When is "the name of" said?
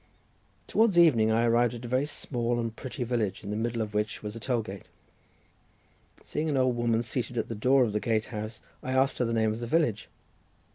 9.25-9.59